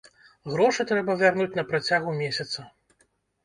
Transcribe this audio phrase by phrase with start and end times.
[0.53, 2.69] Грошы трэба вярнуць на працягу месяца.